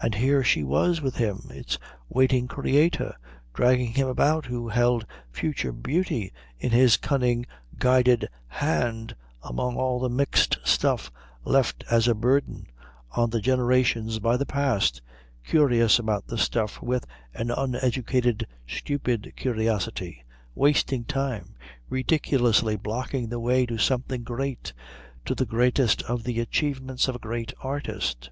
[0.00, 1.76] And here she was with him, its
[2.08, 3.14] waiting creator,
[3.52, 7.44] dragging him about who held future beauty in his cunning
[7.78, 11.12] guided hand among all the mixed stuff
[11.44, 12.68] left as a burden
[13.10, 15.02] on the generations by the past,
[15.44, 17.04] curious about the stuff with
[17.34, 20.24] an uneducated stupid curiosity,
[20.54, 21.56] wasting time,
[21.90, 24.72] ridiculously blocking the way to something great,
[25.26, 28.30] to the greatest of the achievements of a great artist.